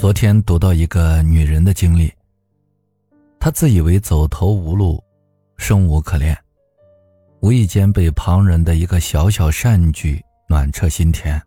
[0.00, 2.10] 昨天读到一个女人的经历。
[3.38, 4.98] 她自以为走投无路，
[5.58, 6.34] 生无可恋，
[7.40, 10.18] 无意间被旁人的一个小小善举
[10.48, 11.38] 暖彻心田。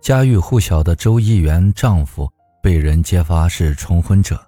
[0.00, 2.26] 家喻户晓的周议员丈夫
[2.62, 4.40] 被人揭发是重婚者，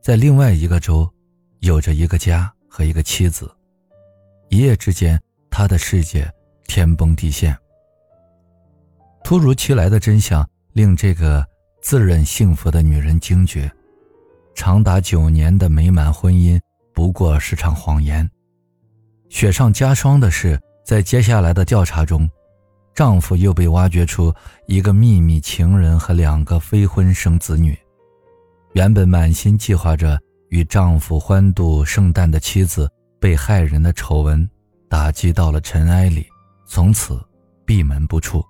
[0.00, 1.12] 在另外一个州，
[1.58, 3.50] 有着一个家和一个妻子。
[4.48, 5.20] 一夜之间，
[5.50, 6.32] 他的世界
[6.68, 7.52] 天崩地陷。
[9.24, 11.44] 突如其来的真相令这个。
[11.80, 13.70] 自认幸福的女人惊觉，
[14.54, 16.60] 长达九年的美满婚姻
[16.92, 18.28] 不过是场谎言。
[19.28, 22.28] 雪上加霜的是，在接下来的调查中，
[22.94, 24.32] 丈夫又被挖掘出
[24.66, 27.76] 一个秘密情人和两个非婚生子女。
[28.74, 30.20] 原本满心计划着
[30.50, 34.48] 与丈夫欢度圣诞的妻子，被害人的丑闻
[34.88, 36.26] 打击到了尘埃里，
[36.66, 37.20] 从此
[37.64, 38.44] 闭门不出。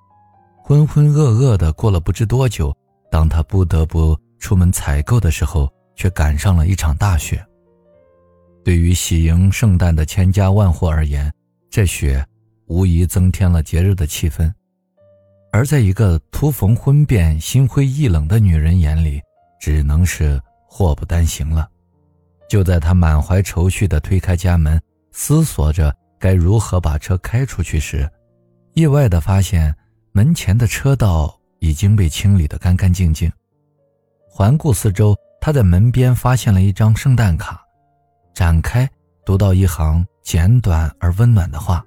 [0.63, 2.75] 浑浑噩噩的过了不知多久。
[3.11, 7.45] 当他不得不出门采购的时候，却赶上了一场大雪。
[8.65, 11.33] 对于喜迎圣诞的千家万户而言，
[11.71, 12.25] 这雪
[12.67, 14.51] 无疑增添了节日的气氛；
[15.51, 19.21] 而在一个突逢婚变、心灰意冷的女人眼里，
[19.61, 21.69] 只能是祸不单行了。
[22.49, 24.81] 就在她满怀愁绪地推开家门，
[25.11, 28.09] 思索着该如何把车开出去时，
[28.75, 29.75] 意外地发现
[30.13, 31.40] 门前的车道。
[31.61, 33.31] 已经被清理得干干净净。
[34.29, 37.63] 环顾四周，他在门边发现了一张圣诞卡，
[38.35, 38.89] 展开
[39.25, 41.85] 读到一行简短而温暖的话：“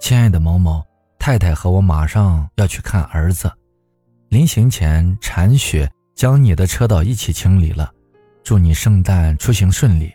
[0.00, 0.82] 亲爱的某某，
[1.18, 3.50] 太太和我马上要去看儿子，
[4.28, 7.92] 临行前铲雪将你的车道一起清理了，
[8.42, 10.12] 祝你圣诞出行顺利。”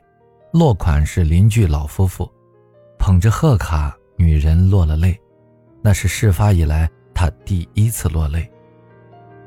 [0.53, 2.31] 落款是邻居老夫妇，
[2.99, 5.19] 捧着贺卡，女人落了泪，
[5.81, 6.87] 那是事发以来。
[7.23, 8.51] 他第一次落泪，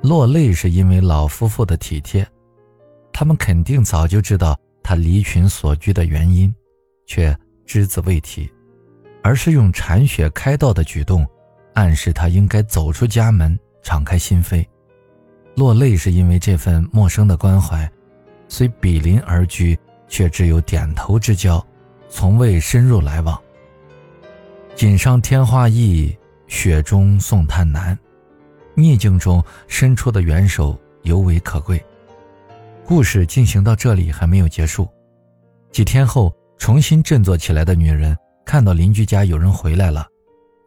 [0.00, 2.26] 落泪是因为老夫妇的体贴，
[3.12, 6.50] 他们肯定早就知道他离群所居的原因，
[7.04, 8.50] 却只字未提，
[9.22, 11.26] 而是用铲雪开道的举动，
[11.74, 14.64] 暗示他应该走出家门，敞开心扉。
[15.54, 17.86] 落泪是因为这份陌生的关怀，
[18.48, 21.62] 虽比邻而居，却只有点头之交，
[22.08, 23.38] 从未深入来往。
[24.74, 26.16] 锦上添花易。
[26.46, 27.98] 雪中送炭难，
[28.74, 31.84] 逆境中伸出的援手尤为可贵。
[32.84, 34.88] 故事进行到这里还没有结束。
[35.72, 40.06] 几天后，重新振作起来的女人看到邻居家有人回来了，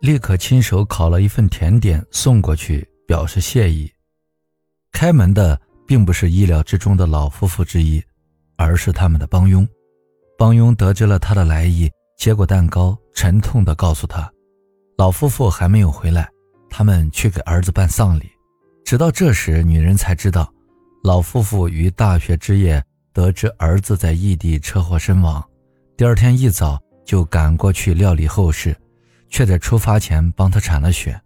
[0.01, 3.91] 立刻亲手烤了一份甜点送过去，表示谢意。
[4.91, 8.03] 开门的并不是意料之中的老夫妇之一，
[8.57, 9.67] 而是他们的帮佣。
[10.37, 14.31] 帮佣得知了他的来意，接过蛋糕，沉痛地告诉他。
[14.99, 16.29] 老夫妇还没有回来，
[16.69, 18.29] 他们去给儿子办丧礼。
[18.83, 20.53] 直到这时，女人才知道，
[21.05, 22.83] 老夫妇于大雪之夜
[23.13, 25.41] 得知儿子在异地车祸身亡，
[25.95, 28.75] 第二天一早就赶过去料理后事，
[29.29, 31.17] 却在出发前帮他铲了雪。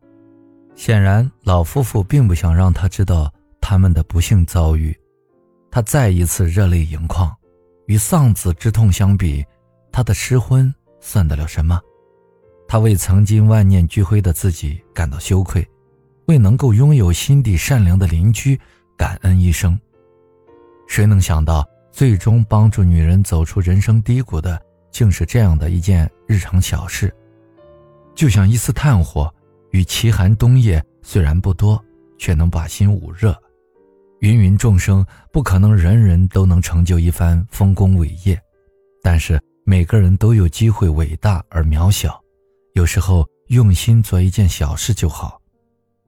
[0.75, 4.95] 显然，老夫妇并不想让他知道他们的不幸遭遇。
[5.71, 7.35] 他再一次热泪盈眶。
[7.87, 9.43] 与丧子之痛相比，
[9.91, 11.81] 他的失婚算得了什么？
[12.67, 15.67] 他为曾经万念俱灰的自己感到羞愧，
[16.25, 18.59] 为能够拥有心地善良的邻居
[18.97, 19.79] 感恩一生。
[20.87, 24.59] 谁能想到，最终帮助女人走出人生低谷的，
[24.91, 27.13] 竟是这样的一件日常小事？
[28.15, 29.33] 就像一丝炭火，
[29.71, 31.83] 与奇寒冬夜虽然不多，
[32.17, 33.35] 却能把心捂热。
[34.21, 38.41] 芸芸众生不可能人人都能成就一番丰功伟业，
[39.01, 42.22] 但是每个人都有机会伟大而渺小。
[42.73, 45.39] 有时候用心做一件小事就好，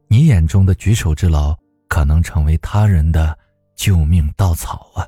[0.07, 1.55] 你眼中的举手之劳，
[1.87, 3.37] 可能成为他人的
[3.75, 5.05] 救命稻草啊。